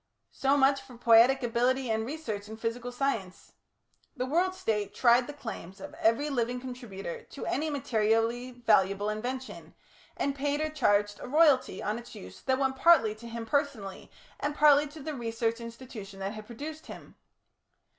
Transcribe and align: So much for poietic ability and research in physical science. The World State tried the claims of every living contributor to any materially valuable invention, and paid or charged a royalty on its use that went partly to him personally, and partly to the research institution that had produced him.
So 0.31 0.57
much 0.57 0.81
for 0.81 0.97
poietic 0.97 1.43
ability 1.43 1.91
and 1.91 2.03
research 2.07 2.49
in 2.49 2.57
physical 2.57 2.91
science. 2.91 3.51
The 4.17 4.25
World 4.25 4.55
State 4.55 4.95
tried 4.95 5.27
the 5.27 5.31
claims 5.31 5.79
of 5.79 5.93
every 6.01 6.27
living 6.31 6.59
contributor 6.59 7.21
to 7.25 7.45
any 7.45 7.69
materially 7.69 8.49
valuable 8.49 9.09
invention, 9.11 9.75
and 10.17 10.33
paid 10.33 10.59
or 10.59 10.71
charged 10.71 11.19
a 11.19 11.27
royalty 11.27 11.83
on 11.83 11.99
its 11.99 12.15
use 12.15 12.41
that 12.41 12.57
went 12.57 12.77
partly 12.77 13.13
to 13.13 13.29
him 13.29 13.45
personally, 13.45 14.09
and 14.39 14.55
partly 14.55 14.87
to 14.87 15.01
the 15.03 15.13
research 15.13 15.59
institution 15.61 16.19
that 16.21 16.33
had 16.33 16.47
produced 16.47 16.87
him. 16.87 17.13